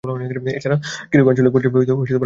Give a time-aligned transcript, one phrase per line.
[0.57, 0.77] এছাড়া
[1.09, 2.19] ক্যারিবীয় আঞ্চলিক পর্যায়েও পদক লাভ করেন।